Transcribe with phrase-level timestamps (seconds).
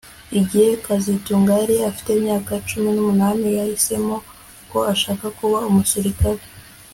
[0.39, 4.15] Igihe kazitunga yari afite imyaka cumi numunani yahisemo
[4.71, 6.43] ko ashaka kuba umusirikare